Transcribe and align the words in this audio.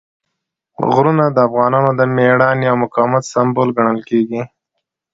غرونه 0.93 1.25
د 1.31 1.37
افغانانو 1.47 1.91
د 1.99 2.01
مېړانې 2.15 2.65
او 2.71 2.77
مقاومت 2.83 3.23
سمبول 3.33 3.69
ګڼل 3.77 3.99
کېږي. 4.09 4.41